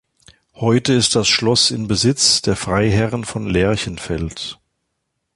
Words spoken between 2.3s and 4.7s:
der Freiherren von Lerchenfeld.